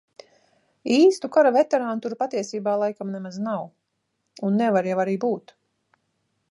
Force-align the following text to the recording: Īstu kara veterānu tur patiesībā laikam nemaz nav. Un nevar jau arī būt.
Īstu 0.93 1.29
kara 1.35 1.51
veterānu 1.57 2.03
tur 2.05 2.15
patiesībā 2.23 2.73
laikam 2.85 3.13
nemaz 3.17 3.37
nav. 3.49 3.63
Un 4.49 4.61
nevar 4.63 4.89
jau 4.93 4.99
arī 5.05 5.17
būt. 5.27 5.57